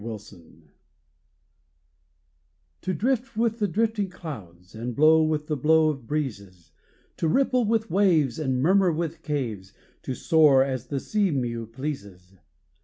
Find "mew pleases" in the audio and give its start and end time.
11.29-12.33